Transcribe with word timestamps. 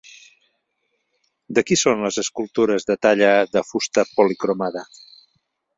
De 1.59 1.65
qui 1.67 1.77
són 1.81 2.01
les 2.07 2.19
escultures 2.23 2.89
de 2.91 2.99
talla 3.09 3.31
de 3.59 3.67
fusta 3.73 4.09
policromada? 4.19 4.89